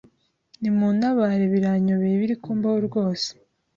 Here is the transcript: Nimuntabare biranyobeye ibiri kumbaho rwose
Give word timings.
Nimuntabare 0.59 1.43
biranyobeye 1.53 2.13
ibiri 2.15 2.35
kumbaho 2.43 2.77
rwose 2.87 3.29